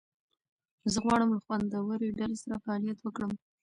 [0.91, 3.31] زه غواړم له خوندورې ډلې سره فعالیت وکړم.